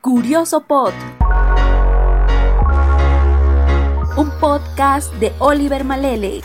Curioso 0.00 0.60
Pod. 0.62 0.92
Un 4.16 4.30
podcast 4.40 5.12
de 5.14 5.32
Oliver 5.38 5.84
Malele. 5.84 6.42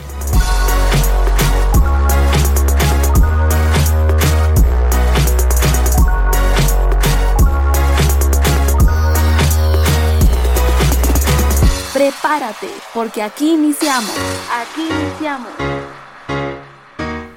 Prepárate, 11.93 12.69
porque 12.93 13.21
aquí 13.21 13.53
iniciamos. 13.53 14.11
Aquí 14.51 14.87
iniciamos. 14.87 15.86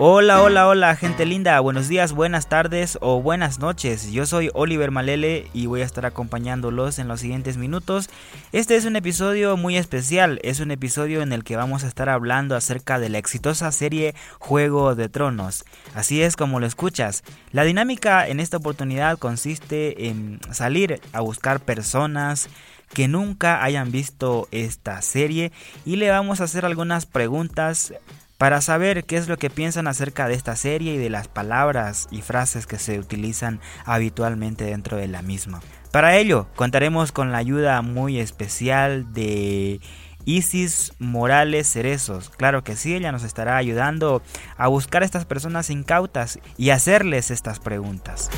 Hola, 0.03 0.41
hola, 0.41 0.67
hola, 0.67 0.97
gente 0.97 1.27
linda. 1.27 1.61
Buenos 1.61 1.87
días, 1.87 2.13
buenas 2.13 2.49
tardes 2.49 2.97
o 3.03 3.21
buenas 3.21 3.59
noches. 3.59 4.11
Yo 4.11 4.25
soy 4.25 4.51
Oliver 4.55 4.91
Malele 4.91 5.47
y 5.53 5.67
voy 5.67 5.83
a 5.83 5.85
estar 5.85 6.07
acompañándolos 6.07 6.99
en 6.99 7.07
los 7.07 7.21
siguientes 7.21 7.59
minutos. 7.59 8.09
Este 8.51 8.77
es 8.77 8.87
un 8.87 8.97
episodio 8.97 9.59
muy 9.59 9.77
especial. 9.77 10.41
Es 10.43 10.61
un 10.61 10.71
episodio 10.71 11.21
en 11.21 11.35
el 11.35 11.45
que 11.45 11.57
vamos 11.57 11.85
a 11.85 11.87
estar 11.87 12.09
hablando 12.09 12.57
acerca 12.57 12.99
de 12.99 13.11
la 13.11 13.19
exitosa 13.19 13.71
serie 13.73 14.15
Juego 14.39 14.95
de 14.95 15.11
Tronos. 15.11 15.67
Así 15.95 16.23
es 16.23 16.35
como 16.35 16.61
lo 16.61 16.67
escuchas. 16.67 17.23
La 17.53 17.65
dinámica 17.65 18.27
en 18.27 18.41
esta 18.41 18.57
oportunidad 18.57 19.19
consiste 19.19 20.09
en 20.09 20.41
salir 20.51 20.99
a 21.13 21.21
buscar 21.21 21.61
personas 21.61 22.49
que 22.95 23.07
nunca 23.07 23.63
hayan 23.63 23.93
visto 23.93 24.49
esta 24.51 25.03
serie 25.03 25.53
y 25.85 25.97
le 25.97 26.09
vamos 26.09 26.41
a 26.41 26.45
hacer 26.45 26.65
algunas 26.65 27.05
preguntas 27.05 27.93
para 28.41 28.63
saber 28.63 29.05
qué 29.05 29.19
es 29.19 29.29
lo 29.29 29.37
que 29.37 29.51
piensan 29.51 29.87
acerca 29.87 30.27
de 30.27 30.33
esta 30.33 30.57
serie 30.57 30.95
y 30.95 30.97
de 30.97 31.11
las 31.11 31.29
palabras 31.29 32.09
y 32.11 32.23
frases 32.23 32.67
que 32.67 32.79
se 32.79 32.99
utilizan 32.99 33.61
habitualmente 33.85 34.65
dentro 34.65 34.97
de 34.97 35.09
la 35.09 35.21
misma. 35.21 35.61
Para 35.93 36.17
ello, 36.17 36.47
contaremos 36.57 37.13
con 37.13 37.33
la 37.33 37.37
ayuda 37.37 37.83
muy 37.83 38.19
especial 38.19 39.13
de 39.13 39.83
Isis 40.25 40.95
Morales 40.99 41.71
Cerezos. 41.71 42.31
Claro 42.31 42.65
que 42.65 42.77
sí, 42.77 42.95
ella 42.95 43.13
nos 43.13 43.25
estará 43.25 43.59
ayudando 43.59 44.23
a 44.57 44.69
buscar 44.69 45.03
a 45.03 45.05
estas 45.05 45.27
personas 45.27 45.69
incautas 45.69 46.39
y 46.57 46.71
hacerles 46.71 47.31
estas 47.31 47.61
preguntas. 47.61 48.31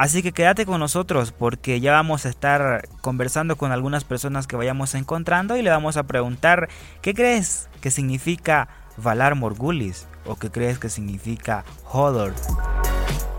Así 0.00 0.22
que 0.22 0.32
quédate 0.32 0.64
con 0.64 0.80
nosotros 0.80 1.30
porque 1.30 1.78
ya 1.78 1.92
vamos 1.92 2.24
a 2.24 2.30
estar 2.30 2.88
conversando 3.02 3.56
con 3.56 3.70
algunas 3.70 4.02
personas 4.02 4.46
que 4.46 4.56
vayamos 4.56 4.94
encontrando 4.94 5.58
y 5.58 5.62
le 5.62 5.68
vamos 5.68 5.98
a 5.98 6.04
preguntar 6.04 6.70
qué 7.02 7.12
crees 7.12 7.68
que 7.82 7.90
significa 7.90 8.68
Valar 8.96 9.34
Morgulis 9.34 10.08
o 10.24 10.36
qué 10.36 10.50
crees 10.50 10.78
que 10.78 10.88
significa 10.88 11.66
Hodor. 11.84 12.32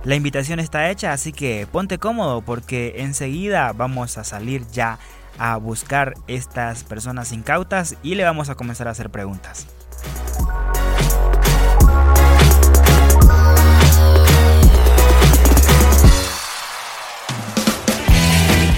La 0.04 0.14
invitación 0.14 0.60
está 0.60 0.92
hecha, 0.92 1.14
así 1.14 1.34
que 1.34 1.66
ponte 1.72 1.98
cómodo 1.98 2.44
porque 2.44 2.94
enseguida 2.98 3.74
vamos 3.74 4.20
a 4.20 4.24
salir 4.24 4.68
ya 4.68 5.00
a 5.40 5.58
buscar 5.58 6.14
estas 6.28 6.84
personas 6.84 7.32
incautas 7.32 7.96
y 8.04 8.14
le 8.14 8.24
vamos 8.24 8.50
a 8.50 8.56
comenzar 8.56 8.88
a 8.88 8.92
hacer 8.92 9.10
preguntas. 9.10 9.66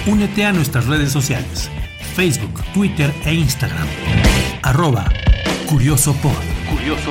Únete 0.06 0.44
a 0.44 0.52
nuestras 0.52 0.86
redes 0.86 1.10
sociales, 1.10 1.70
Facebook, 2.14 2.62
Twitter 2.74 3.10
e 3.24 3.32
Instagram. 3.32 3.88
Arroba 4.62 5.10
Curioso 5.66 6.12
Pod. 6.16 6.32
Curioso 6.70 7.10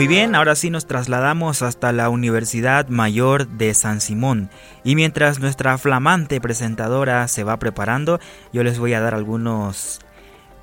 Muy 0.00 0.06
bien, 0.06 0.34
ahora 0.34 0.54
sí 0.54 0.70
nos 0.70 0.86
trasladamos 0.86 1.60
hasta 1.60 1.92
la 1.92 2.08
Universidad 2.08 2.88
Mayor 2.88 3.46
de 3.46 3.74
San 3.74 4.00
Simón 4.00 4.48
y 4.82 4.96
mientras 4.96 5.40
nuestra 5.40 5.76
flamante 5.76 6.40
presentadora 6.40 7.28
se 7.28 7.44
va 7.44 7.58
preparando, 7.58 8.18
yo 8.50 8.62
les 8.64 8.78
voy 8.78 8.94
a 8.94 9.00
dar 9.02 9.14
algunos 9.14 10.00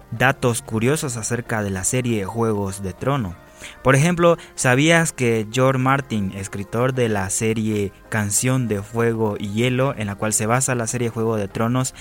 datos 0.09 0.63
curiosos 0.63 1.17
acerca 1.17 1.61
de 1.61 1.69
la 1.69 1.83
serie 1.83 2.25
Juegos 2.25 2.81
de 2.81 2.93
Trono. 2.93 3.35
Por 3.83 3.93
ejemplo, 3.93 4.39
¿sabías 4.55 5.11
que 5.11 5.45
George 5.51 5.77
Martin, 5.77 6.31
escritor 6.35 6.95
de 6.95 7.07
la 7.07 7.29
serie 7.29 7.91
Canción 8.09 8.67
de 8.67 8.81
Fuego 8.81 9.35
y 9.37 9.49
Hielo, 9.49 9.93
en 9.95 10.07
la 10.07 10.15
cual 10.15 10.33
se 10.33 10.47
basa 10.47 10.73
la 10.73 10.87
serie 10.87 11.09
Juego 11.09 11.37
de 11.37 11.47
Tronos, 11.47 11.93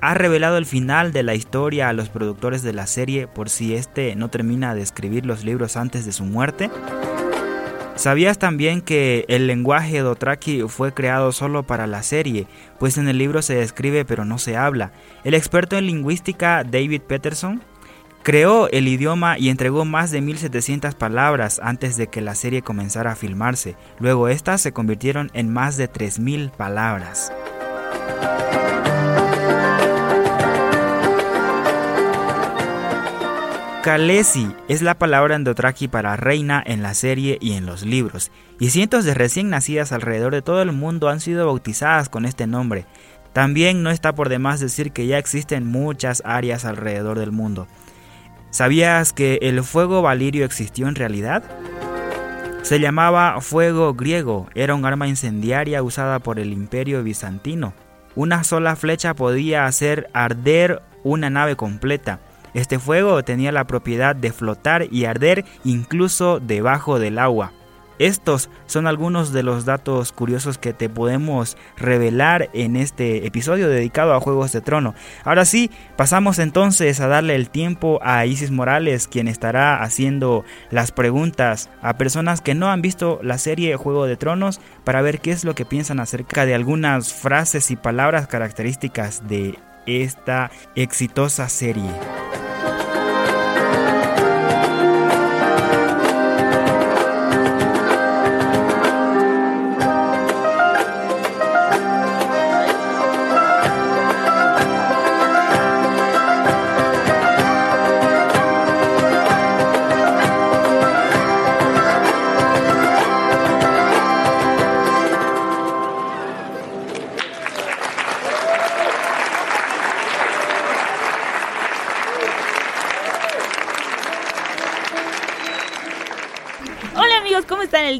ha 0.00 0.14
revelado 0.14 0.56
el 0.56 0.66
final 0.66 1.12
de 1.12 1.22
la 1.22 1.34
historia 1.34 1.88
a 1.88 1.92
los 1.92 2.08
productores 2.08 2.62
de 2.62 2.72
la 2.72 2.86
serie 2.86 3.26
por 3.26 3.50
si 3.50 3.74
este 3.74 4.14
no 4.16 4.28
termina 4.28 4.74
de 4.74 4.82
escribir 4.82 5.26
los 5.26 5.44
libros 5.44 5.76
antes 5.76 6.06
de 6.06 6.12
su 6.12 6.24
muerte. 6.24 6.70
¿Sabías 7.96 8.38
también 8.38 8.80
que 8.80 9.26
el 9.28 9.46
lenguaje 9.46 10.00
Dothraki 10.00 10.62
fue 10.68 10.94
creado 10.94 11.32
solo 11.32 11.64
para 11.64 11.86
la 11.86 12.02
serie? 12.02 12.46
Pues 12.78 12.96
en 12.96 13.08
el 13.08 13.18
libro 13.18 13.42
se 13.42 13.56
describe 13.56 14.06
pero 14.06 14.24
no 14.24 14.38
se 14.38 14.56
habla. 14.56 14.92
El 15.22 15.34
experto 15.34 15.76
en 15.76 15.86
lingüística 15.86 16.64
David 16.64 17.02
Peterson 17.02 17.62
creó 18.22 18.70
el 18.70 18.88
idioma 18.88 19.38
y 19.38 19.50
entregó 19.50 19.84
más 19.84 20.10
de 20.10 20.22
1700 20.22 20.94
palabras 20.94 21.60
antes 21.62 21.98
de 21.98 22.06
que 22.06 22.22
la 22.22 22.34
serie 22.34 22.62
comenzara 22.62 23.12
a 23.12 23.16
filmarse. 23.16 23.76
Luego 23.98 24.28
estas 24.28 24.62
se 24.62 24.72
convirtieron 24.72 25.30
en 25.34 25.52
más 25.52 25.76
de 25.76 25.86
3000 25.86 26.50
palabras. 26.50 27.30
Khaleesi 33.82 34.54
es 34.68 34.82
la 34.82 34.98
palabra 34.98 35.36
en 35.36 35.44
Dothraki 35.44 35.88
para 35.88 36.14
reina 36.14 36.62
en 36.66 36.82
la 36.82 36.92
serie 36.92 37.38
y 37.40 37.52
en 37.52 37.64
los 37.64 37.82
libros, 37.82 38.30
y 38.58 38.68
cientos 38.68 39.06
de 39.06 39.14
recién 39.14 39.48
nacidas 39.48 39.92
alrededor 39.92 40.34
de 40.34 40.42
todo 40.42 40.60
el 40.60 40.72
mundo 40.72 41.08
han 41.08 41.20
sido 41.20 41.46
bautizadas 41.46 42.10
con 42.10 42.26
este 42.26 42.46
nombre. 42.46 42.84
También 43.32 43.82
no 43.82 43.90
está 43.90 44.14
por 44.14 44.28
demás 44.28 44.60
decir 44.60 44.92
que 44.92 45.06
ya 45.06 45.16
existen 45.16 45.66
muchas 45.66 46.22
áreas 46.26 46.66
alrededor 46.66 47.18
del 47.18 47.32
mundo. 47.32 47.68
¿Sabías 48.50 49.14
que 49.14 49.38
el 49.40 49.62
fuego 49.64 50.02
valirio 50.02 50.44
existió 50.44 50.86
en 50.86 50.94
realidad? 50.94 51.42
Se 52.60 52.80
llamaba 52.80 53.40
fuego 53.40 53.94
griego, 53.94 54.46
era 54.54 54.74
un 54.74 54.84
arma 54.84 55.08
incendiaria 55.08 55.82
usada 55.82 56.18
por 56.18 56.38
el 56.38 56.52
imperio 56.52 57.02
bizantino. 57.02 57.72
Una 58.14 58.44
sola 58.44 58.76
flecha 58.76 59.14
podía 59.14 59.64
hacer 59.64 60.10
arder 60.12 60.82
una 61.02 61.30
nave 61.30 61.56
completa. 61.56 62.20
Este 62.54 62.78
fuego 62.78 63.22
tenía 63.24 63.52
la 63.52 63.66
propiedad 63.66 64.16
de 64.16 64.32
flotar 64.32 64.86
y 64.90 65.04
arder 65.04 65.44
incluso 65.64 66.40
debajo 66.40 66.98
del 66.98 67.18
agua. 67.18 67.52
Estos 68.00 68.48
son 68.64 68.86
algunos 68.86 69.30
de 69.30 69.42
los 69.42 69.66
datos 69.66 70.10
curiosos 70.10 70.56
que 70.56 70.72
te 70.72 70.88
podemos 70.88 71.58
revelar 71.76 72.48
en 72.54 72.76
este 72.76 73.26
episodio 73.26 73.68
dedicado 73.68 74.14
a 74.14 74.20
Juegos 74.20 74.52
de 74.52 74.62
Trono. 74.62 74.94
Ahora 75.22 75.44
sí, 75.44 75.70
pasamos 75.98 76.38
entonces 76.38 76.98
a 77.00 77.08
darle 77.08 77.34
el 77.34 77.50
tiempo 77.50 78.00
a 78.02 78.24
Isis 78.24 78.50
Morales, 78.50 79.06
quien 79.06 79.28
estará 79.28 79.82
haciendo 79.82 80.46
las 80.70 80.92
preguntas 80.92 81.68
a 81.82 81.98
personas 81.98 82.40
que 82.40 82.54
no 82.54 82.70
han 82.70 82.80
visto 82.80 83.20
la 83.22 83.36
serie 83.36 83.76
Juego 83.76 84.06
de 84.06 84.16
Tronos 84.16 84.62
para 84.82 85.02
ver 85.02 85.20
qué 85.20 85.32
es 85.32 85.44
lo 85.44 85.54
que 85.54 85.66
piensan 85.66 86.00
acerca 86.00 86.46
de 86.46 86.54
algunas 86.54 87.12
frases 87.12 87.70
y 87.70 87.76
palabras 87.76 88.28
características 88.28 89.28
de 89.28 89.58
esta 89.86 90.50
exitosa 90.74 91.48
serie. 91.48 91.90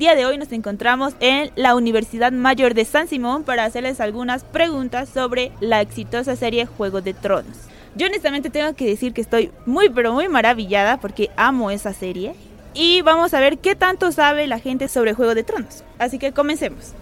Día 0.01 0.15
de 0.15 0.25
hoy 0.25 0.39
nos 0.39 0.51
encontramos 0.53 1.13
en 1.21 1.51
la 1.57 1.75
Universidad 1.75 2.33
Mayor 2.33 2.73
de 2.73 2.87
San 2.87 3.07
Simón 3.07 3.45
para 3.45 3.67
hacerles 3.67 4.01
algunas 4.01 4.45
preguntas 4.45 5.11
sobre 5.11 5.53
la 5.61 5.83
exitosa 5.83 6.37
serie 6.37 6.65
Juego 6.65 7.03
de 7.03 7.13
Tronos. 7.13 7.59
Yo 7.97 8.07
honestamente 8.07 8.49
tengo 8.49 8.75
que 8.75 8.87
decir 8.87 9.13
que 9.13 9.21
estoy 9.21 9.51
muy 9.67 9.91
pero 9.91 10.15
muy 10.15 10.27
maravillada 10.31 10.99
porque 10.99 11.29
amo 11.37 11.71
esa 11.71 11.93
serie 11.93 12.35
y 12.73 13.03
vamos 13.03 13.35
a 13.35 13.41
ver 13.41 13.59
qué 13.59 13.75
tanto 13.75 14.11
sabe 14.11 14.47
la 14.47 14.59
gente 14.59 14.89
sobre 14.89 15.13
Juego 15.13 15.35
de 15.35 15.43
Tronos. 15.43 15.85
Así 15.99 16.19
que 16.19 16.33
comencemos. 16.33 16.95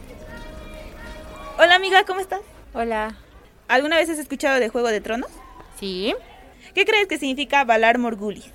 Hola 1.57 1.77
amiga, 1.77 2.03
¿cómo 2.05 2.19
estás? 2.19 2.41
Hola. 2.75 3.15
¿Alguna 3.69 3.95
vez 3.95 4.11
has 4.11 4.19
escuchado 4.19 4.59
de 4.59 4.71
Juego 4.71 4.89
de 4.89 5.01
Tronos? 5.01 5.31
Sí. 5.79 6.17
¿Qué 6.75 6.85
crees 6.85 7.07
que 7.07 7.17
significa 7.17 7.63
Valar 7.63 7.97
Morgulis? 7.99 8.51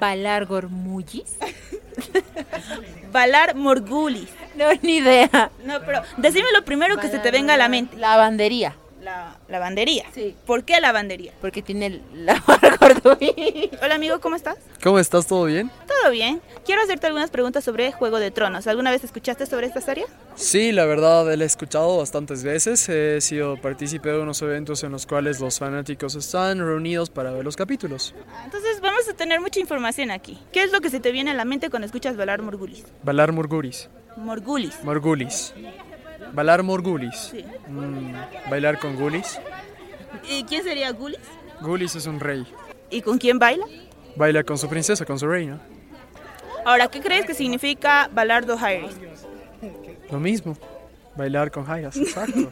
Valar 0.00 0.44
Gormullis. 0.46 1.36
Valar 3.12 3.54
Morgulis. 3.54 4.28
No, 4.54 4.66
ni 4.82 4.96
idea. 4.96 5.50
No, 5.64 5.80
pero 5.84 6.02
decime 6.16 6.46
lo 6.54 6.64
primero 6.64 6.96
que 6.96 7.08
se 7.08 7.18
te 7.18 7.30
venga 7.30 7.54
a 7.54 7.56
la 7.56 7.68
mente. 7.68 7.96
Lavandería. 7.96 8.74
La 9.06 9.36
lavandería. 9.46 10.04
Sí. 10.12 10.34
¿Por 10.46 10.64
qué 10.64 10.80
lavandería? 10.80 11.32
Porque 11.40 11.62
tiene 11.62 12.02
lavar 12.12 12.76
gordurí. 12.80 13.70
Hola 13.80 13.94
amigo, 13.94 14.18
¿cómo 14.20 14.34
estás? 14.34 14.56
¿Cómo 14.82 14.98
estás? 14.98 15.28
¿Todo 15.28 15.44
bien? 15.44 15.70
Todo 15.86 16.10
bien. 16.10 16.42
Quiero 16.64 16.82
hacerte 16.82 17.06
algunas 17.06 17.30
preguntas 17.30 17.62
sobre 17.62 17.92
Juego 17.92 18.18
de 18.18 18.32
Tronos. 18.32 18.66
¿Alguna 18.66 18.90
vez 18.90 19.04
escuchaste 19.04 19.46
sobre 19.46 19.68
esta 19.68 19.80
serie? 19.80 20.06
Sí, 20.34 20.72
la 20.72 20.86
verdad, 20.86 21.32
la 21.32 21.44
he 21.44 21.46
escuchado 21.46 21.98
bastantes 21.98 22.42
veces. 22.42 22.88
He 22.88 23.20
sido 23.20 23.56
partícipe 23.60 24.08
de 24.08 24.18
unos 24.18 24.42
eventos 24.42 24.82
en 24.82 24.90
los 24.90 25.06
cuales 25.06 25.38
los 25.38 25.60
fanáticos 25.60 26.16
están 26.16 26.58
reunidos 26.58 27.08
para 27.08 27.30
ver 27.30 27.44
los 27.44 27.54
capítulos. 27.54 28.12
Entonces 28.44 28.80
vamos 28.80 29.08
a 29.08 29.14
tener 29.14 29.40
mucha 29.40 29.60
información 29.60 30.10
aquí. 30.10 30.36
¿Qué 30.52 30.64
es 30.64 30.72
lo 30.72 30.80
que 30.80 30.90
se 30.90 30.98
te 30.98 31.12
viene 31.12 31.30
a 31.30 31.34
la 31.34 31.44
mente 31.44 31.70
cuando 31.70 31.86
escuchas 31.86 32.16
Valar 32.16 32.42
Morgulis? 32.42 32.84
Valar 33.04 33.30
Morgulis. 33.30 33.88
Morgulis. 34.16 34.82
Morgulis. 34.82 35.54
Valar 36.36 36.62
Morgulis. 36.62 37.16
Sí. 37.30 37.42
Mm, 37.66 38.12
bailar 38.50 38.78
con 38.78 38.94
Gulis. 38.94 39.40
¿Y 40.28 40.44
quién 40.44 40.62
sería 40.62 40.90
Gulis? 40.92 41.18
Gulis 41.62 41.96
es 41.96 42.06
un 42.06 42.20
rey. 42.20 42.46
¿Y 42.90 43.00
con 43.00 43.16
quién 43.16 43.38
baila? 43.38 43.64
Baila 44.16 44.44
con 44.44 44.58
su 44.58 44.68
princesa, 44.68 45.06
con 45.06 45.18
su 45.18 45.26
reina. 45.26 45.58
Ahora, 46.66 46.88
¿qué 46.88 47.00
crees 47.00 47.24
que 47.24 47.32
significa 47.32 48.10
Valar 48.12 48.44
Dohaeris? 48.44 48.94
Lo 50.10 50.20
mismo. 50.20 50.58
Bailar 51.16 51.50
con 51.50 51.64
Jairas, 51.64 51.96
exacto. 51.96 52.50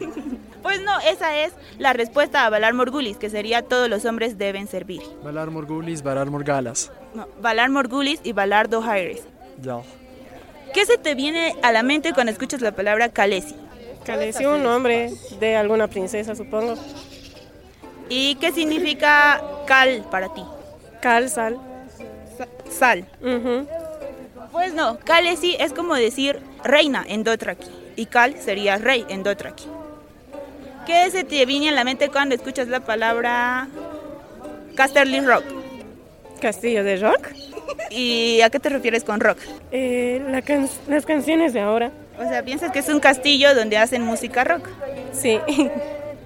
Pues 0.63 0.81
no, 0.81 0.99
esa 1.01 1.37
es 1.37 1.53
la 1.77 1.93
respuesta 1.93 2.43
a 2.43 2.49
Valar 2.49 2.73
Morgulis, 2.73 3.17
que 3.17 3.29
sería 3.29 3.61
todos 3.61 3.87
los 3.87 4.03
hombres 4.05 4.39
deben 4.39 4.65
servir. 4.65 5.03
Valar 5.23 5.51
Morgulis, 5.51 6.01
Valar 6.01 6.31
Morgalas. 6.31 6.91
No, 7.13 7.27
Valar 7.39 7.69
Morgulis 7.69 8.19
y 8.23 8.33
Valar 8.33 8.67
Dohaeris. 8.67 9.21
Ya. 9.61 9.77
¿Qué 10.73 10.87
se 10.87 10.97
te 10.97 11.13
viene 11.13 11.55
a 11.61 11.71
la 11.71 11.83
mente 11.83 12.13
cuando 12.13 12.31
escuchas 12.31 12.61
la 12.61 12.71
palabra 12.71 13.09
Khaleesi? 13.09 13.55
Khaleesi, 14.05 14.45
un 14.45 14.63
nombre 14.63 15.11
de 15.39 15.55
alguna 15.55 15.87
princesa, 15.87 16.35
supongo. 16.35 16.75
¿Y 18.09 18.35
qué 18.35 18.51
significa 18.51 19.41
Cal 19.65 20.05
para 20.11 20.33
ti? 20.33 20.43
Cal, 21.01 21.29
sal. 21.29 21.57
Sa- 22.37 22.47
Sal. 22.71 23.05
Pues 24.51 24.73
no, 24.73 24.97
Khaleesi 24.99 25.55
es 25.59 25.73
como 25.73 25.95
decir 25.95 26.39
reina 26.63 27.03
en 27.07 27.23
Dothraki 27.23 27.67
y 27.95 28.05
Cal 28.05 28.35
sería 28.39 28.77
rey 28.77 29.05
en 29.09 29.23
Dothraki. 29.23 29.65
¿Qué 30.85 31.09
se 31.09 31.23
te 31.23 31.45
viene 31.45 31.69
a 31.69 31.71
la 31.71 31.83
mente 31.83 32.09
cuando 32.09 32.35
escuchas 32.35 32.67
la 32.67 32.79
palabra 32.81 33.67
Casterly 34.75 35.19
Rock? 35.21 35.43
Castillo 36.41 36.83
de 36.83 36.97
rock. 36.97 37.29
¿Y 37.89 38.41
a 38.41 38.49
qué 38.51 38.59
te 38.59 38.69
refieres 38.69 39.03
con 39.03 39.19
rock? 39.19 39.39
Eh, 39.71 40.21
la 40.29 40.41
can- 40.43 40.69
las 40.87 41.05
canciones 41.05 41.53
de 41.53 41.61
ahora. 41.61 41.91
O 42.17 42.23
sea, 42.23 42.43
piensas 42.43 42.71
que 42.71 42.79
es 42.79 42.89
un 42.89 42.99
castillo 42.99 43.53
donde 43.55 43.77
hacen 43.77 44.01
música 44.01 44.43
rock. 44.43 44.67
Sí. 45.13 45.39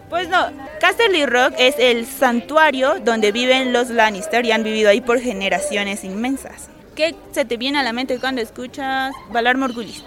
Pues 0.10 0.28
no, 0.28 0.48
Casterly 0.82 1.28
Rock 1.28 1.54
es 1.60 1.76
el 1.78 2.08
santuario 2.08 3.00
donde 3.00 3.32
viven 3.32 3.72
los 3.72 3.92
Lannister 3.92 4.44
y 4.44 4.52
han 4.52 4.64
vivido 4.64 4.90
ahí 4.90 5.02
por 5.02 5.20
generaciones 5.20 6.04
inmensas. 6.04 6.68
¿Qué 6.96 7.14
se 7.32 7.46
te 7.46 7.58
viene 7.58 7.78
a 7.78 7.84
la 7.84 7.94
mente 7.94 8.18
cuando 8.20 8.42
escuchas 8.42 9.14
Valar 9.32 9.58
Morgulis? 9.58 10.04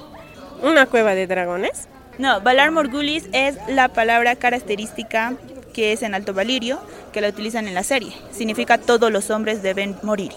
Una 0.60 0.86
cueva 0.86 1.14
de 1.14 1.28
dragones. 1.28 1.86
No, 2.18 2.40
Valar 2.40 2.72
Morgulis 2.72 3.28
es 3.32 3.56
la 3.68 3.90
palabra 3.90 4.34
característica 4.34 5.34
que 5.72 5.92
es 5.92 6.02
en 6.02 6.14
Alto 6.14 6.34
Valirio, 6.34 6.80
que 7.12 7.20
la 7.20 7.28
utilizan 7.28 7.68
en 7.68 7.74
la 7.74 7.84
serie. 7.84 8.12
Significa 8.32 8.78
todos 8.78 9.10
los 9.10 9.30
hombres 9.30 9.62
deben 9.62 9.96
morir. 10.02 10.32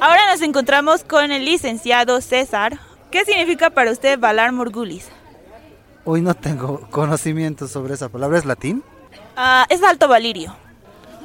Ahora 0.00 0.22
nos 0.30 0.42
encontramos 0.42 1.04
con 1.04 1.30
el 1.32 1.44
licenciado 1.44 2.20
César. 2.20 2.78
¿Qué 3.10 3.24
significa 3.24 3.70
para 3.70 3.90
usted 3.90 4.18
Valar 4.18 4.52
Morgulis? 4.52 5.08
Hoy 6.04 6.20
no 6.22 6.34
tengo 6.34 6.80
conocimiento 6.90 7.66
sobre 7.66 7.94
esa 7.94 8.08
palabra. 8.08 8.38
¿Es 8.38 8.44
latín? 8.44 8.82
Ah, 9.36 9.66
es 9.68 9.82
Alto 9.82 10.08
Valirio. 10.08 10.54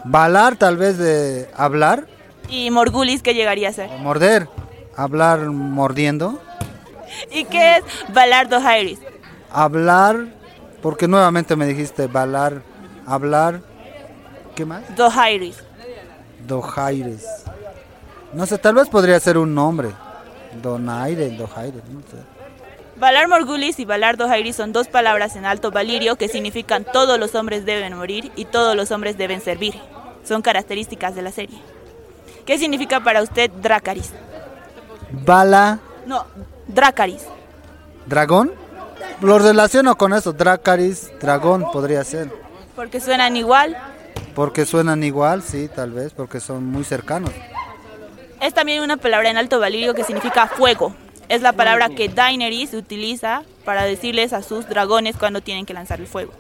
Balar 0.04 0.56
tal 0.56 0.78
vez 0.78 0.98
de 0.98 1.50
hablar, 1.56 2.08
¿Y 2.50 2.70
Morgulis 2.72 3.22
qué 3.22 3.34
llegaría 3.34 3.70
a 3.70 3.74
ser? 3.74 3.90
morder, 4.00 4.50
hablar 4.98 5.40
mordiendo, 5.52 6.42
¿Y 7.32 7.46
qué 7.46 7.78
es 7.78 7.84
Valar 8.14 8.50
Dohaeris? 8.50 9.00
hablar, 9.52 10.26
porque 10.82 11.08
nuevamente 11.08 11.56
me 11.56 11.66
dijiste 11.68 12.08
balar, 12.08 12.64
hablar, 13.06 13.62
¿qué 14.56 14.66
más? 14.66 14.82
Dohaeris. 14.96 15.58
Dojaires. 16.48 17.26
No 18.34 18.46
sé, 18.48 18.58
tal 18.58 18.76
vez 18.76 18.90
podría 18.90 19.20
ser 19.20 19.38
un 19.38 19.54
nombre. 19.54 19.92
Donaire, 20.62 21.30
Dojaires, 21.38 21.84
no 21.90 22.00
sé. 22.02 22.18
Valar 22.98 23.28
Morgulis 23.28 23.80
y 23.80 23.86
Valar 23.86 24.16
Dohaeris 24.18 24.56
son 24.56 24.74
dos 24.74 24.88
palabras 24.88 25.36
en 25.36 25.46
Alto 25.46 25.72
Valirio 25.72 26.18
que 26.18 26.28
significan 26.28 26.86
todos 26.92 27.18
los 27.20 27.34
hombres 27.36 27.66
deben 27.66 27.96
morir 27.98 28.32
y 28.36 28.46
todos 28.46 28.76
los 28.76 28.92
hombres 28.92 29.18
deben 29.18 29.42
servir. 29.42 29.74
Son 30.24 30.42
características 30.42 31.16
de 31.16 31.22
la 31.24 31.32
serie. 31.32 31.58
¿Qué 32.46 32.58
significa 32.60 33.00
para 33.00 33.24
usted 33.24 33.50
Dracaris? 33.50 34.12
Bala, 35.26 35.80
No, 36.06 36.26
Dracaris. 36.68 37.24
dragón. 38.06 38.52
Lo 39.22 39.38
relaciono 39.40 39.98
con 39.98 40.14
eso, 40.14 40.34
Dracaris, 40.34 41.12
dragón 41.20 41.66
podría 41.72 42.04
ser. 42.04 42.32
Porque 42.76 43.00
suenan 43.00 43.36
igual. 43.36 43.78
Porque 44.36 44.66
suenan 44.66 45.04
igual, 45.04 45.42
sí, 45.44 45.70
tal 45.74 45.92
vez, 45.92 46.14
porque 46.14 46.40
son 46.40 46.66
muy 46.66 46.84
cercanos. 46.84 47.32
Es 48.42 48.56
también 48.56 48.82
una 48.82 48.98
palabra 48.98 49.30
en 49.30 49.38
Alto 49.38 49.60
Valirio 49.60 49.94
que 49.94 50.04
significa 50.04 50.48
fuego. 50.48 50.96
Es 51.30 51.44
la 51.44 51.54
palabra 51.54 51.90
que 51.90 52.10
Daenerys 52.10 52.74
utiliza 52.74 53.44
para 53.64 53.84
decirles 53.84 54.34
a 54.34 54.42
sus 54.42 54.68
dragones 54.68 55.16
cuando 55.16 55.42
tienen 55.42 55.68
que 55.68 55.76
lanzar 55.76 56.00
el 56.00 56.08
fuego. 56.08 56.34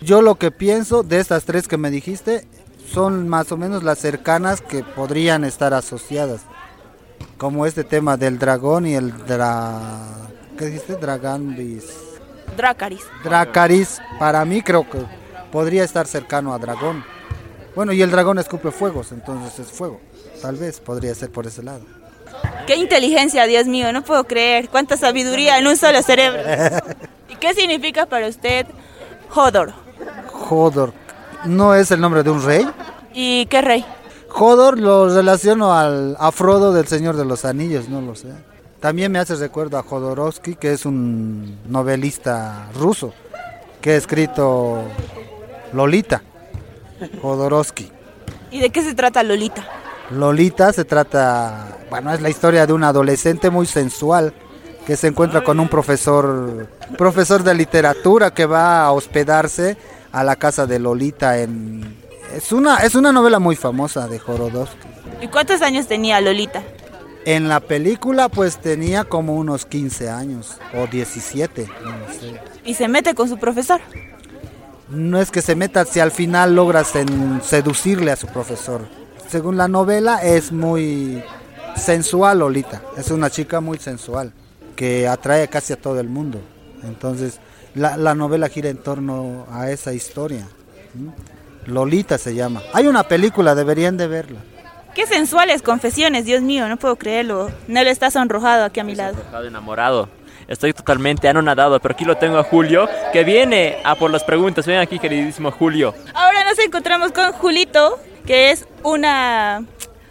Yo 0.00 0.20
lo 0.20 0.34
que 0.34 0.50
pienso 0.50 1.04
de 1.04 1.20
estas 1.20 1.44
tres 1.44 1.68
que 1.68 1.76
me 1.76 1.92
dijiste 1.92 2.44
son 2.92 3.28
más 3.28 3.52
o 3.52 3.56
menos 3.56 3.84
las 3.84 4.00
cercanas 4.00 4.60
que 4.60 4.82
podrían 4.82 5.44
estar 5.44 5.74
asociadas. 5.74 6.40
Como 7.36 7.66
este 7.66 7.84
tema 7.84 8.16
del 8.16 8.40
dragón 8.40 8.86
y 8.88 8.96
el 8.96 9.16
dra... 9.24 9.90
¿Qué 10.58 10.66
dijiste? 10.66 10.96
Dragandis. 10.96 11.84
Dracaris. 12.56 13.04
Dracaris, 13.22 14.00
para 14.18 14.44
mí 14.44 14.60
creo 14.60 14.90
que 14.90 14.98
podría 15.52 15.84
estar 15.84 16.08
cercano 16.08 16.52
a 16.52 16.58
dragón. 16.58 17.04
Bueno, 17.76 17.92
y 17.92 18.02
el 18.02 18.10
dragón 18.10 18.40
escupe 18.40 18.72
fuegos, 18.72 19.12
entonces 19.12 19.60
es 19.60 19.68
fuego. 19.68 20.00
Tal 20.40 20.56
vez 20.56 20.80
podría 20.80 21.14
ser 21.14 21.30
por 21.30 21.46
ese 21.46 21.62
lado. 21.62 21.80
¡Qué 22.66 22.76
inteligencia, 22.76 23.46
Dios 23.46 23.66
mío! 23.66 23.92
No 23.92 24.02
puedo 24.02 24.24
creer. 24.24 24.68
¡Cuánta 24.68 24.96
sabiduría 24.96 25.58
en 25.58 25.66
un 25.66 25.76
solo 25.76 26.02
cerebro! 26.02 26.42
¿Y 27.28 27.36
qué 27.36 27.54
significa 27.54 28.06
para 28.06 28.28
usted 28.28 28.66
Hodor? 29.34 29.72
Hodor, 30.50 30.92
¿no 31.44 31.74
es 31.74 31.90
el 31.90 32.00
nombre 32.00 32.22
de 32.22 32.30
un 32.30 32.44
rey? 32.44 32.66
¿Y 33.14 33.46
qué 33.46 33.60
rey? 33.62 33.84
Hodor 34.34 34.78
lo 34.78 35.08
relaciono 35.14 35.72
al 35.72 36.16
a 36.18 36.30
Frodo 36.32 36.72
del 36.72 36.86
Señor 36.86 37.16
de 37.16 37.24
los 37.24 37.44
Anillos, 37.44 37.88
no 37.88 38.00
lo 38.00 38.14
sé. 38.14 38.28
También 38.80 39.10
me 39.10 39.18
hace 39.18 39.34
recuerdo 39.34 39.76
a 39.78 39.82
Jodorowsky, 39.82 40.54
que 40.54 40.72
es 40.72 40.86
un 40.86 41.58
novelista 41.68 42.68
ruso, 42.74 43.12
que 43.80 43.92
ha 43.92 43.96
escrito 43.96 44.84
Lolita. 45.72 46.22
Jodorowsky. 47.20 47.90
¿Y 48.50 48.60
de 48.60 48.70
qué 48.70 48.82
se 48.82 48.94
trata 48.94 49.22
Lolita? 49.22 49.66
Lolita 50.10 50.72
se 50.72 50.84
trata, 50.84 51.78
bueno, 51.90 52.12
es 52.12 52.20
la 52.20 52.30
historia 52.30 52.66
de 52.66 52.72
un 52.72 52.84
adolescente 52.84 53.50
muy 53.50 53.66
sensual 53.66 54.32
que 54.86 54.96
se 54.96 55.08
encuentra 55.08 55.44
con 55.44 55.60
un 55.60 55.68
profesor, 55.68 56.66
profesor 56.96 57.42
de 57.42 57.54
literatura 57.54 58.32
que 58.32 58.46
va 58.46 58.84
a 58.84 58.92
hospedarse 58.92 59.76
a 60.12 60.24
la 60.24 60.36
casa 60.36 60.66
de 60.66 60.78
Lolita 60.78 61.38
en 61.38 61.96
es 62.34 62.52
una 62.52 62.78
es 62.78 62.94
una 62.94 63.12
novela 63.12 63.38
muy 63.38 63.56
famosa 63.56 64.06
de 64.06 64.18
Jodorowsky. 64.18 64.88
¿Y 65.20 65.28
cuántos 65.28 65.62
años 65.62 65.86
tenía 65.86 66.20
Lolita? 66.20 66.62
En 67.24 67.48
la 67.48 67.60
película 67.60 68.28
pues 68.28 68.58
tenía 68.58 69.04
como 69.04 69.34
unos 69.34 69.66
15 69.66 70.08
años 70.08 70.56
o 70.74 70.86
17, 70.86 71.68
no 71.84 72.12
sé. 72.12 72.40
Y 72.64 72.74
se 72.74 72.88
mete 72.88 73.14
con 73.14 73.28
su 73.28 73.38
profesor. 73.38 73.80
No 74.88 75.20
es 75.20 75.30
que 75.30 75.42
se 75.42 75.54
meta 75.54 75.84
si 75.84 76.00
al 76.00 76.10
final 76.10 76.54
logras 76.54 76.96
en 76.96 77.42
seducirle 77.42 78.10
a 78.10 78.16
su 78.16 78.26
profesor. 78.26 78.82
Según 79.28 79.58
la 79.58 79.68
novela 79.68 80.22
es 80.22 80.52
muy 80.52 81.22
sensual 81.76 82.38
Lolita. 82.38 82.82
Es 82.96 83.10
una 83.10 83.30
chica 83.30 83.60
muy 83.60 83.78
sensual 83.78 84.32
que 84.74 85.06
atrae 85.06 85.48
casi 85.48 85.74
a 85.74 85.76
todo 85.76 86.00
el 86.00 86.08
mundo. 86.08 86.40
Entonces, 86.82 87.40
la, 87.74 87.96
la 87.96 88.14
novela 88.14 88.48
gira 88.48 88.70
en 88.70 88.78
torno 88.78 89.46
a 89.52 89.70
esa 89.70 89.92
historia. 89.92 90.48
Lolita 91.66 92.16
se 92.16 92.34
llama. 92.34 92.62
Hay 92.72 92.86
una 92.86 93.02
película, 93.02 93.54
deberían 93.54 93.96
de 93.96 94.06
verla. 94.06 94.40
Qué 94.94 95.06
sensuales 95.06 95.62
confesiones, 95.62 96.24
Dios 96.24 96.42
mío, 96.42 96.66
no 96.68 96.76
puedo 96.78 96.96
creerlo. 96.96 97.50
Nelo 97.68 97.90
está 97.90 98.10
sonrojado 98.10 98.64
aquí 98.64 98.80
a 98.80 98.84
mi 98.84 98.94
lado. 98.94 99.18
Enamorado. 99.46 100.08
Estoy 100.48 100.72
totalmente 100.72 101.28
anonadado, 101.28 101.78
pero 101.78 101.92
aquí 101.92 102.06
lo 102.06 102.16
tengo 102.16 102.38
a 102.38 102.42
Julio, 102.42 102.88
que 103.12 103.22
viene 103.22 103.76
a 103.84 103.94
por 103.96 104.10
las 104.10 104.24
preguntas. 104.24 104.66
Ven 104.66 104.78
aquí, 104.78 104.98
queridísimo 104.98 105.50
Julio. 105.50 105.94
Ahora 106.14 106.42
nos 106.44 106.58
encontramos 106.58 107.12
con 107.12 107.32
Julito, 107.32 107.98
que 108.28 108.50
es 108.50 108.68
una, 108.82 109.64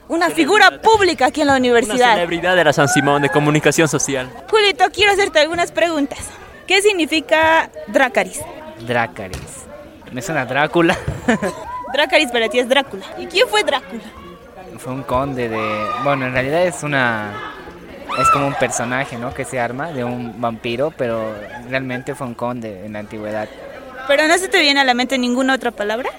una 0.07 0.31
figura 0.31 0.81
pública 0.81 1.27
aquí 1.27 1.41
en 1.41 1.47
la 1.47 1.53
Una 1.53 1.59
universidad. 1.59 2.15
celebridad 2.15 2.55
de 2.55 2.63
la 2.63 2.74
San 2.74 2.88
Simón 2.88 3.21
de 3.21 3.29
comunicación 3.29 3.88
social. 3.88 4.27
Julito, 4.50 4.86
quiero 4.91 5.12
hacerte 5.12 5.39
algunas 5.39 5.71
preguntas. 5.71 6.17
¿Qué 6.65 6.81
significa 6.81 7.69
Dracaris? 7.86 8.41
Dracaris. 8.88 9.65
Me 10.12 10.24
suena 10.24 10.41
a 10.41 10.45
Drácula. 10.47 10.97
Dracaris 11.93 12.31
para 12.31 12.50
ti 12.50 12.57
es 12.57 12.67
Drácula. 12.67 13.05
¿Y 13.19 13.27
quién 13.27 13.47
fue 13.50 13.63
Drácula? 13.63 14.01
Fue 14.79 14.93
un 14.93 15.03
conde 15.03 15.47
de... 15.47 15.86
Bueno, 16.03 16.25
en 16.25 16.33
realidad 16.33 16.63
es 16.65 16.81
una... 16.81 17.53
Es 18.19 18.31
como 18.31 18.47
un 18.47 18.55
personaje, 18.55 19.15
¿no? 19.19 19.31
Que 19.31 19.45
se 19.45 19.59
arma 19.59 19.91
de 19.91 20.03
un 20.03 20.41
vampiro, 20.41 20.91
pero 20.97 21.36
realmente 21.69 22.15
fue 22.15 22.25
un 22.25 22.33
conde 22.33 22.83
en 22.83 22.93
la 22.93 23.00
antigüedad. 23.00 23.47
Pero 24.07 24.27
no 24.27 24.36
se 24.39 24.47
te 24.47 24.59
viene 24.59 24.79
a 24.79 24.86
la 24.86 24.95
mente 24.95 25.19
ninguna 25.19 25.53
otra 25.53 25.69
palabra. 25.69 26.09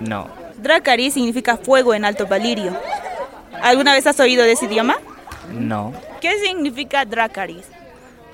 No. 0.00 0.42
Dracaris 0.58 1.14
significa 1.14 1.56
fuego 1.56 1.94
en 1.94 2.04
alto 2.04 2.26
valirio. 2.26 2.76
¿Alguna 3.62 3.92
vez 3.92 4.06
has 4.06 4.18
oído 4.20 4.44
de 4.44 4.52
ese 4.52 4.66
idioma? 4.66 4.96
No. 5.52 5.92
¿Qué 6.20 6.38
significa 6.40 7.04
Dracaris? 7.04 7.66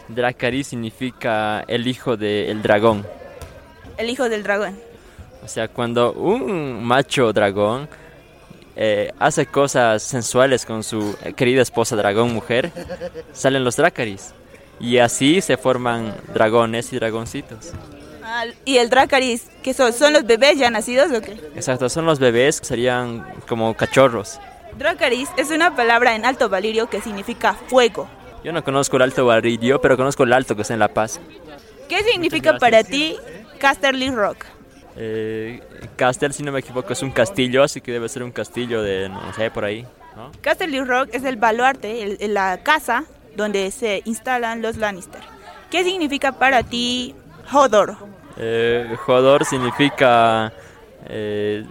Dracarys 0.08 0.68
significa 0.68 1.64
el 1.68 1.86
hijo 1.86 2.16
del 2.16 2.62
dragón. 2.62 3.06
El 3.96 4.10
hijo 4.10 4.28
del 4.28 4.42
dragón. 4.42 4.78
O 5.44 5.48
sea, 5.48 5.68
cuando 5.68 6.12
un 6.12 6.82
macho 6.84 7.32
dragón 7.32 7.88
eh, 8.76 9.12
hace 9.18 9.46
cosas 9.46 10.02
sensuales 10.02 10.66
con 10.66 10.82
su 10.82 11.16
querida 11.36 11.62
esposa 11.62 11.96
dragón 11.96 12.32
mujer, 12.32 12.72
salen 13.32 13.64
los 13.64 13.76
Dracarys. 13.76 14.34
Y 14.78 14.98
así 14.98 15.40
se 15.42 15.56
forman 15.56 16.14
dragones 16.32 16.92
y 16.92 16.96
dragoncitos. 16.96 17.72
Ah, 18.32 18.44
¿Y 18.64 18.76
el 18.78 18.88
Dracaris? 18.90 19.46
¿Qué 19.62 19.74
son? 19.74 19.92
¿Son 19.92 20.12
los 20.12 20.24
bebés 20.24 20.56
ya 20.56 20.70
nacidos 20.70 21.10
o 21.10 21.20
qué? 21.20 21.32
Exacto, 21.56 21.88
son 21.88 22.06
los 22.06 22.20
bebés, 22.20 22.60
serían 22.62 23.26
como 23.48 23.74
cachorros. 23.76 24.38
Dracaris 24.78 25.28
es 25.36 25.50
una 25.50 25.74
palabra 25.74 26.14
en 26.14 26.24
alto 26.24 26.48
valirio 26.48 26.88
que 26.88 27.00
significa 27.00 27.54
fuego. 27.54 28.08
Yo 28.44 28.52
no 28.52 28.62
conozco 28.62 28.96
el 28.96 29.02
Alto 29.02 29.26
Barrillo, 29.26 29.80
pero 29.80 29.96
conozco 29.96 30.22
el 30.22 30.32
Alto 30.32 30.54
que 30.54 30.62
está 30.62 30.74
en 30.74 30.80
La 30.80 30.88
Paz. 30.88 31.20
¿Qué 31.88 32.02
significa 32.04 32.56
para 32.58 32.84
ti 32.84 33.16
Casterly 33.58 34.10
Rock? 34.10 34.44
Eh, 34.96 35.60
Castel, 35.96 36.32
si 36.32 36.42
no 36.42 36.52
me 36.52 36.60
equivoco, 36.60 36.92
es 36.92 37.02
un 37.02 37.10
castillo, 37.10 37.62
así 37.64 37.80
que 37.80 37.90
debe 37.92 38.08
ser 38.08 38.22
un 38.22 38.30
castillo 38.32 38.80
de, 38.82 39.08
no 39.08 39.32
sé, 39.34 39.50
por 39.50 39.64
ahí. 39.64 39.84
¿no? 40.16 40.30
Casterly 40.40 40.80
Rock 40.84 41.10
es 41.12 41.24
el 41.24 41.36
baluarte, 41.36 42.02
el- 42.02 42.16
el- 42.20 42.34
la 42.34 42.62
casa 42.62 43.04
donde 43.36 43.70
se 43.72 44.02
instalan 44.04 44.62
los 44.62 44.76
Lannister. 44.76 45.20
¿Qué 45.70 45.84
significa 45.84 46.32
para 46.32 46.62
ti 46.62 47.14
Hodor? 47.52 47.96
Eh, 48.42 48.96
Jodor 49.04 49.44
significa 49.44 50.50
eh, 51.06 51.62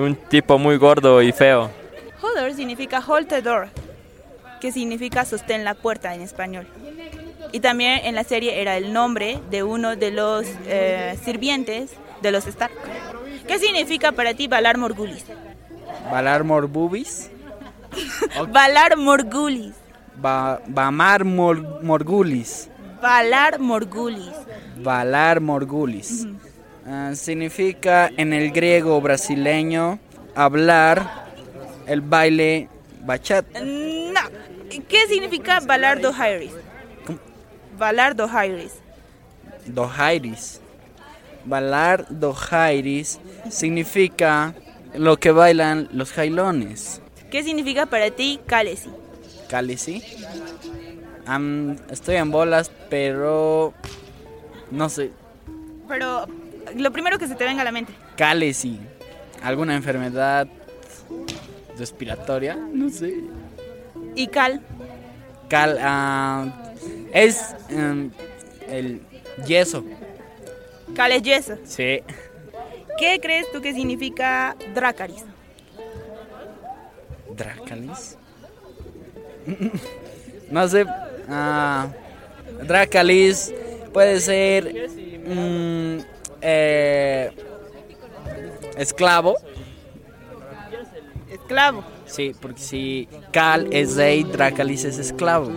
un 0.00 0.16
tipo 0.16 0.58
muy 0.58 0.76
gordo 0.76 1.22
y 1.22 1.30
feo. 1.32 1.70
Hodor 2.20 2.52
significa 2.54 3.00
hold 3.06 3.28
the 3.28 3.40
door, 3.40 3.68
que 4.60 4.72
significa 4.72 5.24
sostén 5.24 5.62
la 5.64 5.74
puerta 5.74 6.14
en 6.14 6.22
español. 6.22 6.66
Y 7.52 7.60
también 7.60 8.00
en 8.04 8.14
la 8.16 8.24
serie 8.24 8.60
era 8.60 8.76
el 8.76 8.92
nombre 8.92 9.38
de 9.50 9.62
uno 9.62 9.94
de 9.96 10.10
los 10.10 10.44
eh, 10.66 11.16
sirvientes 11.24 11.92
de 12.20 12.32
los 12.32 12.46
Stark. 12.46 12.72
¿Qué 13.46 13.58
significa 13.60 14.10
para 14.12 14.34
ti 14.34 14.48
Valar 14.48 14.76
Morgulis? 14.76 15.24
Valar 16.10 16.42
Morbubis. 16.44 17.30
Valar 18.48 18.96
Morgulis. 18.96 19.74
Ba- 20.16 20.60
Bamar 20.66 21.24
Mor- 21.24 21.82
Morgulis. 21.82 22.68
Valar 23.00 23.60
Morgulis. 23.60 24.32
Valar 24.82 25.40
Morgulis. 25.40 26.26
Ah, 26.86 27.12
significa 27.14 28.10
en 28.16 28.32
el 28.32 28.50
griego 28.50 29.00
brasileño 29.00 29.98
hablar 30.34 31.26
el 31.86 32.00
baile 32.00 32.68
bachata. 33.04 33.60
No. 33.60 34.20
¿Qué 34.88 35.06
significa 35.08 35.60
Valar 35.60 36.00
Dohairis? 36.00 36.52
Valar 37.78 38.14
Dohairis. 38.16 38.72
Dojairis. 39.66 40.60
Valar 41.44 42.06
Dojairis 42.08 43.20
significa 43.50 44.54
lo 44.94 45.18
que 45.18 45.30
bailan 45.30 45.88
los 45.92 46.12
jailones. 46.12 47.00
¿Qué 47.30 47.42
significa 47.42 47.86
para 47.86 48.10
ti 48.10 48.40
Khaleesi? 48.46 48.90
Khaleesi. 49.48 50.02
Am, 51.26 51.76
estoy 51.90 52.16
en 52.16 52.30
bolas, 52.30 52.70
pero 52.88 53.74
no 54.70 54.88
sé. 54.88 55.10
Pero 55.88 56.26
lo 56.76 56.92
primero 56.92 57.18
que 57.18 57.26
se 57.26 57.34
te 57.34 57.44
venga 57.44 57.62
a 57.62 57.64
la 57.64 57.72
mente. 57.72 57.92
Khaleesi. 58.16 58.78
¿Alguna 59.42 59.74
enfermedad 59.74 60.48
respiratoria? 61.78 62.56
No 62.56 62.90
sé. 62.90 63.14
¿Y 64.14 64.26
Cal? 64.26 64.60
Cal, 65.48 65.78
ah, 65.80 66.72
es 67.12 67.54
em, 67.70 68.10
el 68.68 69.00
yeso. 69.46 69.84
Cal 70.94 71.12
es 71.12 71.22
yeso. 71.22 71.56
Sí. 71.64 72.02
¿Qué 72.98 73.20
crees 73.22 73.50
tú 73.52 73.60
que 73.62 73.72
significa 73.72 74.56
Dracaris? 74.74 75.24
Dracalis. 77.36 78.18
no 80.50 80.68
sé. 80.68 80.84
ah, 81.28 81.86
Dracalis 82.66 83.54
puede 83.92 84.20
ser 84.20 84.90
mm, 85.26 85.98
eh, 86.40 87.30
esclavo. 88.76 89.36
Esclavo. 91.30 91.84
Sí, 92.06 92.34
porque 92.40 92.60
si 92.60 93.08
Cal 93.32 93.68
es 93.70 93.96
rey, 93.96 94.24
Dracalis 94.24 94.84
es 94.84 94.98
esclavo. 94.98 95.50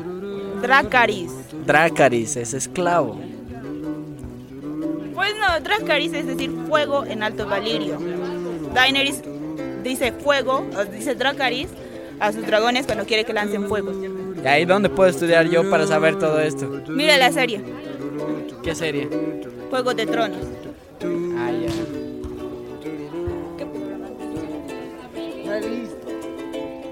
Dracaris. 0.61 1.31
Dracaris 1.65 2.35
es 2.35 2.53
esclavo. 2.53 3.19
Pues 5.15 5.33
no, 5.39 5.59
Dracaris 5.61 6.13
es 6.13 6.27
decir 6.27 6.51
fuego 6.67 7.05
en 7.05 7.23
alto 7.23 7.47
valirio. 7.47 7.97
Daenerys 8.73 9.21
dice 9.83 10.11
fuego, 10.11 10.65
dice 10.93 11.15
Dracaris 11.15 11.69
a 12.19 12.31
sus 12.31 12.45
dragones 12.45 12.85
cuando 12.85 13.05
quiere 13.05 13.25
que 13.25 13.33
lancen 13.33 13.67
fuego. 13.67 13.91
¿Y 14.43 14.47
ahí 14.47 14.65
dónde 14.65 14.89
puedo 14.89 15.09
estudiar 15.09 15.47
yo 15.50 15.69
para 15.69 15.88
saber 15.88 16.17
todo 16.17 16.39
esto? 16.39 16.67
Mira 16.88 17.17
la 17.17 17.31
serie, 17.31 17.61
¿Qué 18.63 18.75
serie? 18.75 19.10
Juego 19.70 19.94
de 19.94 20.06
Tronos. 20.06 20.48
Ah, 21.38 21.51
ya. 21.51 21.72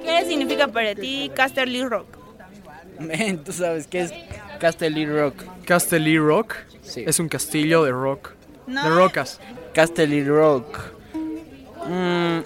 ¿Qué 0.04 0.26
significa 0.26 0.68
para 0.68 0.96
ti 0.96 1.32
Casterly 1.36 1.84
Rock? 1.84 2.08
Men, 3.00 3.44
tú 3.44 3.52
sabes 3.54 3.88
qué 3.88 4.02
es 4.02 4.14
Casterly 4.60 5.06
Rock. 5.06 5.36
Casterly 5.66 6.18
Rock 6.18 6.56
Sí. 6.82 7.04
es 7.06 7.20
un 7.20 7.30
castillo 7.30 7.84
de 7.84 7.92
rock. 7.92 8.32
No. 8.66 8.84
De 8.84 8.90
rocas. 8.90 9.40
Casterly 9.74 10.24
Rock. 10.26 10.80
Mm, 11.88 12.40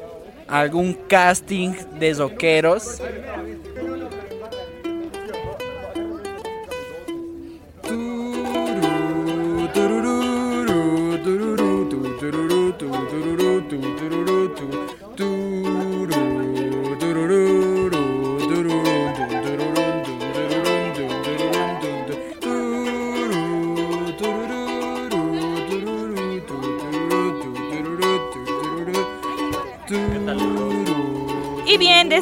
¿Algún 0.49 0.93
casting 1.07 1.71
de 1.99 2.13
rockeros? 2.13 3.01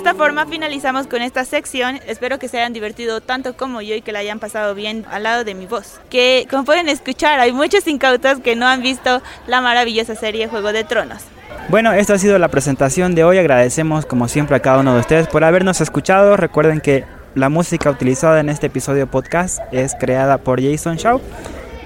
Esta 0.02 0.16
forma 0.16 0.48
finalizamos 0.48 1.06
con 1.06 1.22
esta 1.22 1.46
sección. 1.46 2.00
Espero 2.08 2.40
que 2.40 2.48
se 2.48 2.58
hayan 2.58 2.74
divertido 2.74 3.22
tanto 3.22 3.56
como 3.56 3.84
yo 3.84 3.94
y 3.94 4.02
que 4.02 4.12
la 4.12 4.18
hayan 4.18 4.40
pasado 4.40 4.74
bien 4.74 5.06
al 5.12 5.22
lado 5.22 5.44
de 5.44 5.54
mi 5.54 5.68
voz. 5.68 6.02
Que 6.10 6.48
como 6.50 6.66
pueden 6.66 6.90
escuchar, 6.90 7.40
hay 7.40 7.52
muchos 7.52 7.86
incautos 7.86 8.40
que 8.40 8.56
no 8.56 8.66
han 8.66 8.82
visto 8.82 9.22
la 9.46 9.62
maravillosa 9.62 10.16
serie 10.16 10.48
Juego 10.48 10.74
de 10.74 10.84
Tronos. 10.86 11.22
Bueno, 11.70 11.94
esta 11.94 12.16
ha 12.16 12.18
sido 12.18 12.40
la 12.40 12.48
presentación 12.48 13.14
de 13.14 13.24
hoy. 13.24 13.38
Agradecemos 13.38 14.08
como 14.08 14.28
siempre 14.28 14.56
a 14.56 14.60
cada 14.60 14.80
uno 14.80 14.96
de 14.96 15.02
ustedes 15.02 15.28
por 15.28 15.44
habernos 15.44 15.82
escuchado. 15.82 16.36
Recuerden 16.36 16.82
que 16.82 17.06
La 17.36 17.50
música 17.50 17.92
utilizada 17.92 18.40
en 18.40 18.50
este 18.50 18.68
episodio 18.68 19.06
podcast 19.06 19.60
es 19.72 19.96
creada 19.96 20.40
por 20.40 20.62
Jason 20.62 20.98
Shaw. 20.98 21.22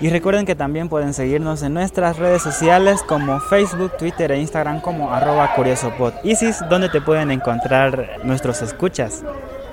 Y 0.01 0.09
recuerden 0.09 0.45
que 0.45 0.55
también 0.55 0.89
pueden 0.89 1.13
seguirnos 1.13 1.63
en 1.63 1.73
nuestras 1.73 2.17
redes 2.17 2.41
sociales 2.41 3.01
como 3.01 3.39
Facebook, 3.39 3.95
Twitter 3.97 4.31
e 4.33 4.39
Instagram 4.39 4.81
como 4.81 5.13
arroba 5.13 5.53
curiosopod. 5.55 6.13
Isis, 6.23 6.59
¿dónde 6.69 6.89
te 6.89 6.99
pueden 6.99 7.31
encontrar 7.31 8.19
nuestros 8.23 8.61
escuchas? 8.61 9.23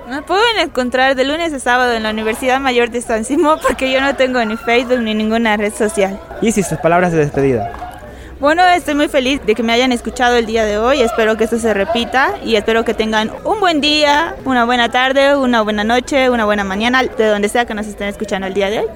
Me 0.09 0.21
pueden 0.21 0.59
encontrar 0.59 1.15
de 1.15 1.25
lunes 1.25 1.53
a 1.53 1.59
sábado 1.59 1.93
en 1.93 2.03
la 2.03 2.11
Universidad 2.11 2.59
Mayor 2.59 2.89
de 2.89 3.01
San 3.01 3.25
Simón 3.25 3.59
porque 3.61 3.91
yo 3.91 3.99
no 3.99 4.15
tengo 4.15 4.43
ni 4.45 4.55
Facebook 4.55 4.99
ni 4.99 5.13
ninguna 5.13 5.57
red 5.57 5.73
social. 5.73 6.19
Isis, 6.41 6.69
tus 6.69 6.77
palabras 6.77 7.11
de 7.11 7.17
despedida. 7.19 7.93
Bueno, 8.39 8.63
estoy 8.67 8.95
muy 8.95 9.07
feliz 9.07 9.39
de 9.45 9.55
que 9.55 9.63
me 9.63 9.71
hayan 9.71 9.91
escuchado 9.91 10.35
el 10.35 10.45
día 10.45 10.65
de 10.65 10.77
hoy. 10.77 11.01
Espero 11.01 11.37
que 11.37 11.45
esto 11.45 11.59
se 11.59 11.73
repita 11.73 12.33
y 12.43 12.55
espero 12.55 12.83
que 12.83 12.93
tengan 12.93 13.31
un 13.45 13.59
buen 13.59 13.79
día, 13.79 14.35
una 14.43 14.65
buena 14.65 14.89
tarde, 14.89 15.35
una 15.35 15.61
buena 15.61 15.83
noche, 15.83 16.29
una 16.29 16.43
buena 16.43 16.63
mañana, 16.63 17.03
de 17.03 17.27
donde 17.27 17.47
sea 17.47 17.65
que 17.65 17.73
nos 17.73 17.87
estén 17.87 18.09
escuchando 18.09 18.47
el 18.47 18.53
día 18.53 18.69
de 18.69 18.79
hoy. 18.79 18.87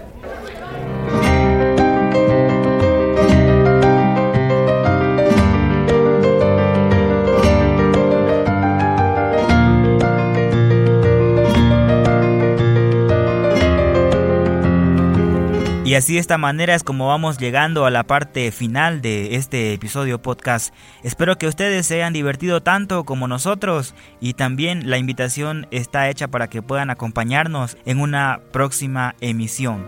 Y 15.88 15.96
así 15.96 16.16
de 16.16 16.20
esta 16.20 16.38
manera 16.38 16.76
es 16.76 16.84
como 16.84 17.08
vamos 17.08 17.38
llegando 17.38 17.86
a 17.86 17.90
la 17.90 18.04
parte 18.04 18.52
final 18.52 19.02
de 19.02 19.36
este 19.36 19.72
episodio 19.72 20.22
podcast. 20.22 20.74
Espero 21.02 21.38
que 21.38 21.48
ustedes 21.48 21.86
se 21.86 21.96
hayan 21.96 22.12
divertido 22.12 22.62
tanto 22.62 23.06
como 23.06 23.30
nosotros 23.30 23.96
y 24.20 24.34
también 24.34 24.90
la 24.90 24.98
invitación 24.98 25.66
está 25.72 26.10
hecha 26.10 26.28
para 26.28 26.50
que 26.50 26.62
puedan 26.62 26.90
acompañarnos 26.90 27.78
en 27.86 28.02
una 28.02 28.42
próxima 28.52 29.16
emisión. 29.22 29.86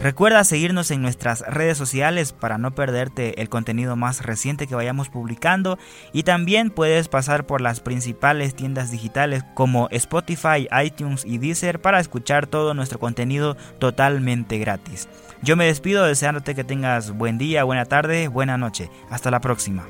Recuerda 0.00 0.44
seguirnos 0.44 0.92
en 0.92 1.02
nuestras 1.02 1.40
redes 1.40 1.76
sociales 1.76 2.32
para 2.32 2.56
no 2.56 2.72
perderte 2.72 3.42
el 3.42 3.48
contenido 3.48 3.96
más 3.96 4.24
reciente 4.24 4.68
que 4.68 4.76
vayamos 4.76 5.08
publicando 5.08 5.76
y 6.12 6.22
también 6.22 6.70
puedes 6.70 7.08
pasar 7.08 7.46
por 7.46 7.60
las 7.60 7.80
principales 7.80 8.54
tiendas 8.54 8.92
digitales 8.92 9.42
como 9.54 9.88
Spotify, 9.90 10.68
iTunes 10.84 11.24
y 11.24 11.38
Deezer 11.38 11.80
para 11.80 11.98
escuchar 11.98 12.46
todo 12.46 12.74
nuestro 12.74 13.00
contenido 13.00 13.56
totalmente 13.80 14.58
gratis. 14.58 15.08
Yo 15.42 15.56
me 15.56 15.66
despido 15.66 16.04
deseándote 16.04 16.54
que 16.54 16.64
tengas 16.64 17.10
buen 17.10 17.36
día, 17.36 17.64
buena 17.64 17.84
tarde, 17.84 18.28
buena 18.28 18.56
noche. 18.56 18.90
Hasta 19.10 19.32
la 19.32 19.40
próxima. 19.40 19.84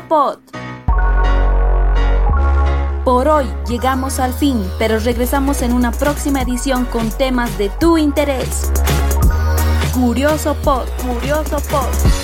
Pod. 0.00 0.38
Por 3.04 3.28
hoy 3.28 3.46
llegamos 3.68 4.20
al 4.20 4.32
fin, 4.32 4.64
pero 4.78 4.98
regresamos 4.98 5.60
en 5.62 5.72
una 5.72 5.90
próxima 5.92 6.42
edición 6.42 6.84
con 6.86 7.10
temas 7.10 7.58
de 7.58 7.68
tu 7.68 7.98
interés. 7.98 8.70
Curioso 9.92 10.54
Pod, 10.62 10.86
Curioso 11.02 11.56
Pod. 11.68 12.21